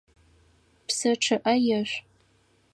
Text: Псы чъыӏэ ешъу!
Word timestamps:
Псы 0.87 1.11
чъыӏэ 1.23 1.53
ешъу! 1.79 2.01